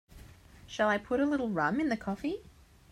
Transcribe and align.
Shall 0.65 0.89
I 0.89 0.97
put 0.97 1.19
a 1.19 1.27
little 1.27 1.51
rum 1.51 1.79
in 1.79 1.89
the 1.89 1.95
coffee? 1.95 2.39